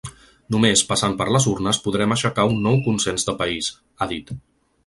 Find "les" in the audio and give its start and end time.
1.35-1.45